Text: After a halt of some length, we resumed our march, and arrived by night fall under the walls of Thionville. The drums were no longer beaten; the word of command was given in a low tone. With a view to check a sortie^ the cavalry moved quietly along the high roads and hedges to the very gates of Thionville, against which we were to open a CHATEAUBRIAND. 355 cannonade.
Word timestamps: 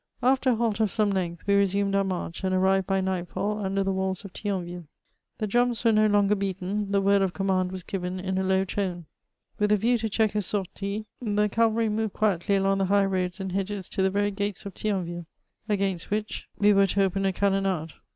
After 0.23 0.49
a 0.49 0.55
halt 0.55 0.79
of 0.79 0.89
some 0.91 1.11
length, 1.11 1.45
we 1.45 1.53
resumed 1.53 1.93
our 1.93 2.03
march, 2.03 2.43
and 2.43 2.55
arrived 2.55 2.87
by 2.87 3.01
night 3.01 3.27
fall 3.27 3.59
under 3.59 3.83
the 3.83 3.91
walls 3.91 4.25
of 4.25 4.33
Thionville. 4.33 4.87
The 5.37 5.45
drums 5.45 5.83
were 5.83 5.91
no 5.91 6.07
longer 6.07 6.33
beaten; 6.33 6.91
the 6.91 7.01
word 7.03 7.21
of 7.21 7.33
command 7.33 7.71
was 7.71 7.83
given 7.83 8.19
in 8.19 8.39
a 8.39 8.43
low 8.43 8.65
tone. 8.65 9.05
With 9.59 9.71
a 9.71 9.77
view 9.77 9.99
to 9.99 10.09
check 10.09 10.33
a 10.33 10.39
sortie^ 10.39 11.05
the 11.21 11.47
cavalry 11.49 11.87
moved 11.87 12.13
quietly 12.13 12.55
along 12.55 12.79
the 12.79 12.85
high 12.85 13.05
roads 13.05 13.39
and 13.39 13.51
hedges 13.51 13.87
to 13.89 14.01
the 14.01 14.09
very 14.09 14.31
gates 14.31 14.65
of 14.65 14.73
Thionville, 14.73 15.27
against 15.69 16.09
which 16.09 16.49
we 16.57 16.73
were 16.73 16.87
to 16.87 17.03
open 17.03 17.23
a 17.23 17.31
CHATEAUBRIAND. 17.31 17.61
355 17.61 17.93
cannonade. 17.93 17.93